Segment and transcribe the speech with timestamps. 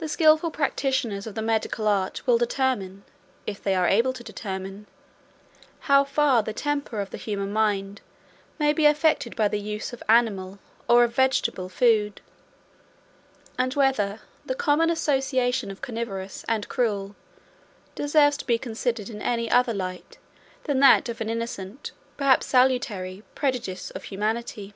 [0.00, 3.04] The skilful practitioners of the medical art will determine
[3.46, 4.88] (if they are able to determine)
[5.82, 8.00] how far the temper of the human mind
[8.58, 12.20] may be affected by the use of animal, or of vegetable, food;
[13.56, 17.14] and whether the common association of carniverous and cruel
[17.94, 20.18] deserves to be considered in any other light
[20.64, 24.74] than that of an innocent, perhaps a salutary, prejudice of humanity.